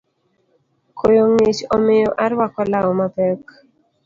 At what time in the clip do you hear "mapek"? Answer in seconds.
2.99-3.41